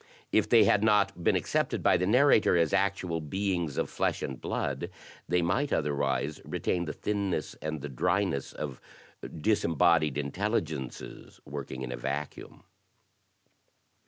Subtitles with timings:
[0.31, 4.41] If they had not been accepted by the narrator as actual beings of flesh and
[4.41, 4.89] blood,
[5.27, 8.81] they might otherwise retain the thinness and the dryness of
[9.39, 12.63] disembodied intel ligences working in a vacuum.